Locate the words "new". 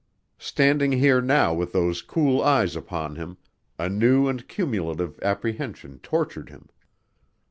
3.87-4.27